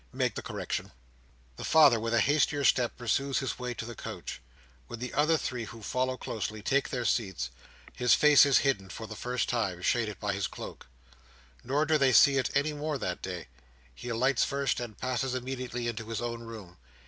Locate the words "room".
16.41-16.77